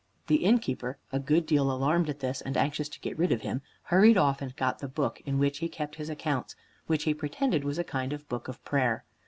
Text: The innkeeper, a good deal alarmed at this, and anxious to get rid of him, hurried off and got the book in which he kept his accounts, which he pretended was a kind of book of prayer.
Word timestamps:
The 0.25 0.37
innkeeper, 0.37 0.97
a 1.11 1.19
good 1.19 1.45
deal 1.45 1.71
alarmed 1.71 2.09
at 2.09 2.21
this, 2.21 2.41
and 2.41 2.57
anxious 2.57 2.89
to 2.89 2.99
get 3.01 3.19
rid 3.19 3.31
of 3.31 3.41
him, 3.43 3.61
hurried 3.83 4.17
off 4.17 4.41
and 4.41 4.55
got 4.55 4.79
the 4.79 4.87
book 4.87 5.21
in 5.27 5.37
which 5.37 5.59
he 5.59 5.69
kept 5.69 5.97
his 5.97 6.09
accounts, 6.09 6.55
which 6.87 7.03
he 7.03 7.13
pretended 7.13 7.63
was 7.63 7.77
a 7.77 7.83
kind 7.83 8.11
of 8.11 8.27
book 8.27 8.47
of 8.47 8.65
prayer. 8.65 9.05